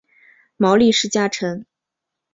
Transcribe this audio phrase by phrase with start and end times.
[0.57, 1.67] 毛利氏家臣。